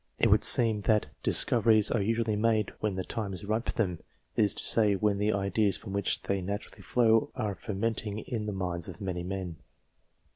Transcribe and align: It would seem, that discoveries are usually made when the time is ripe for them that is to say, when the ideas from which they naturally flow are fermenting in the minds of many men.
It 0.17 0.31
would 0.31 0.43
seem, 0.43 0.81
that 0.89 1.05
discoveries 1.21 1.91
are 1.91 2.01
usually 2.01 2.35
made 2.35 2.71
when 2.79 2.95
the 2.95 3.03
time 3.03 3.33
is 3.33 3.45
ripe 3.45 3.67
for 3.69 3.75
them 3.75 3.99
that 4.35 4.41
is 4.41 4.55
to 4.55 4.63
say, 4.63 4.95
when 4.95 5.19
the 5.19 5.31
ideas 5.31 5.77
from 5.77 5.93
which 5.93 6.23
they 6.23 6.41
naturally 6.41 6.81
flow 6.81 7.29
are 7.35 7.53
fermenting 7.53 8.17
in 8.17 8.47
the 8.47 8.51
minds 8.51 8.87
of 8.89 8.99
many 8.99 9.21
men. 9.21 9.57